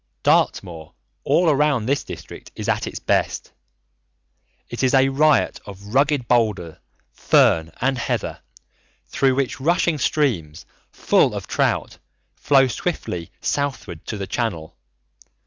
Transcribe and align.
Dartmoor 0.23 0.95
all 1.23 1.47
around 1.51 1.85
this 1.85 2.03
district 2.03 2.51
is 2.55 2.67
at 2.67 2.87
its 2.87 2.97
best. 2.97 3.51
It 4.67 4.81
is 4.81 4.95
a 4.95 5.09
riot 5.09 5.59
of 5.67 5.93
rugged 5.93 6.27
boulder, 6.27 6.79
fern, 7.11 7.71
and 7.79 7.99
heather, 7.99 8.39
through 9.09 9.35
which 9.35 9.61
rushing 9.61 9.99
streams, 9.99 10.65
full 10.91 11.35
of 11.35 11.45
trout, 11.45 11.99
flow 12.35 12.65
swiftly 12.65 13.31
southward 13.43 14.03
to 14.07 14.17
the 14.17 14.25
Channel. 14.25 14.75